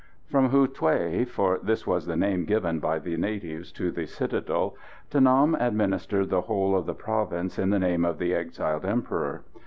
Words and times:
From 0.25 0.49
Hou 0.49 0.65
Thué 0.67 1.27
for 1.27 1.59
this 1.61 1.85
was 1.85 2.07
the 2.07 2.15
name 2.15 2.45
given 2.45 2.79
by 2.79 2.97
the 2.97 3.17
natives 3.17 3.71
to 3.73 3.91
the 3.91 4.07
citadel 4.07 4.75
De 5.11 5.21
Nam 5.21 5.53
administered 5.53 6.31
the 6.31 6.41
whole 6.41 6.75
of 6.75 6.87
the 6.87 6.95
province 6.95 7.59
in 7.59 7.69
the 7.69 7.77
name 7.77 8.03
of 8.03 8.17
the 8.17 8.33
exiled 8.33 8.83
Emperor. 8.83 9.43